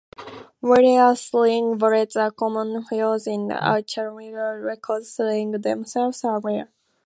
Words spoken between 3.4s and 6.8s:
the archaeological record, slings themselves are rare.